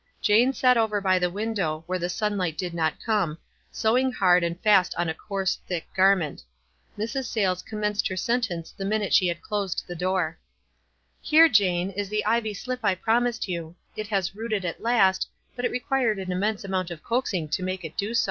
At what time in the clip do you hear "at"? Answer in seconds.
14.65-14.81